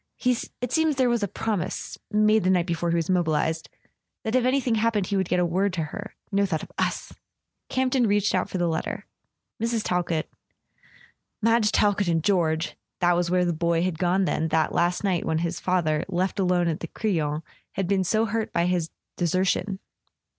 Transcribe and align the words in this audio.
It 0.61 0.71
seems 0.71 0.95
there 0.95 1.11
was 1.11 1.21
a 1.21 1.27
promise—made 1.27 2.43
the 2.43 2.49
night 2.49 2.65
before 2.65 2.89
he 2.89 2.95
was 2.95 3.07
mobilised—that 3.07 4.33
if 4.33 4.45
anything 4.45 4.73
happened 4.73 5.05
he 5.05 5.15
would 5.15 5.29
get 5.29 5.47
word 5.47 5.73
to 5.73 5.83
her... 5.83 6.15
No 6.31 6.43
thought 6.47 6.63
of 6.63 6.71
us!" 6.79 7.09
She 7.09 7.13
began 7.13 7.19
to 7.19 7.19
whimper. 7.19 7.73
Campton 7.99 8.07
reached 8.07 8.33
out 8.33 8.49
for 8.49 8.57
the 8.57 8.67
letter. 8.67 9.05
Mrs. 9.61 9.83
Talkett— 9.83 10.27
Madge 11.43 11.71
Talkett 11.71 12.07
and 12.07 12.23
George! 12.23 12.75
That 12.99 13.15
was 13.15 13.29
where 13.29 13.45
the 13.45 13.53
boy 13.53 13.83
had 13.83 13.99
gone 13.99 14.25
then, 14.25 14.47
that 14.47 14.73
last 14.73 15.03
night 15.03 15.23
when 15.23 15.37
his 15.37 15.59
father, 15.59 16.03
left 16.07 16.39
alone 16.39 16.67
at 16.67 16.79
the 16.79 16.87
Crillon, 16.87 17.43
had 17.73 17.87
been 17.87 18.03
so 18.03 18.25
hurt 18.25 18.51
by 18.51 18.65
his 18.65 18.89
deser¬ 19.19 19.47
tion 19.47 19.77